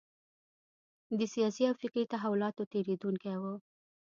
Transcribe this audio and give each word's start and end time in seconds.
د 1.17 1.19
سیاسي 1.33 1.63
او 1.69 1.75
فکري 1.81 2.03
تحولاتو 2.13 2.69
تېرېدونکی 2.73 3.35
و. 3.37 3.43